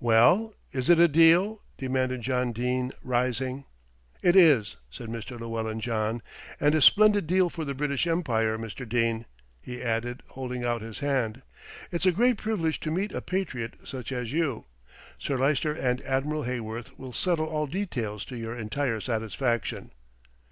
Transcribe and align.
"Well, 0.00 0.56
is 0.72 0.90
it 0.90 0.98
a 0.98 1.06
deal?" 1.06 1.62
demanded 1.76 2.22
John 2.22 2.50
Dene, 2.50 2.90
rising. 3.00 3.64
"It 4.22 4.34
is," 4.34 4.74
said 4.90 5.08
Mr. 5.08 5.38
Llewellyn 5.38 5.78
John, 5.78 6.20
"and 6.60 6.74
a 6.74 6.82
splendid 6.82 7.28
deal 7.28 7.48
for 7.48 7.64
the 7.64 7.74
British 7.74 8.04
Empire, 8.04 8.58
Mr. 8.58 8.88
Dene," 8.88 9.24
he 9.60 9.80
added, 9.80 10.24
holding 10.30 10.64
out 10.64 10.82
his 10.82 10.98
hand. 10.98 11.42
"It's 11.92 12.06
a 12.06 12.10
great 12.10 12.38
privilege 12.38 12.80
to 12.80 12.90
meet 12.90 13.12
a 13.12 13.20
patriot 13.22 13.74
such 13.84 14.10
as 14.10 14.32
you. 14.32 14.64
Sir 15.16 15.38
Lyster 15.38 15.74
and 15.74 16.00
Admiral 16.02 16.42
Heyworth 16.42 16.98
will 16.98 17.12
settle 17.12 17.46
all 17.46 17.68
details 17.68 18.24
to 18.24 18.36
your 18.36 18.56
entire 18.58 18.98
satisfaction." 19.00 19.92